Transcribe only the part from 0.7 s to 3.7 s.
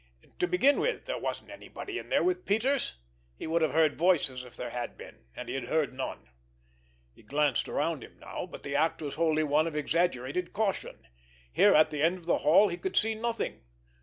with, there wasn't anybody in there with Peters. He would have